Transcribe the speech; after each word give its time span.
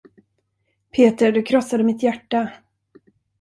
Peter, 0.95 1.31
du 1.31 1.43
krossade 1.43 1.83
mitt 1.83 2.03
hjärta. 2.03 2.49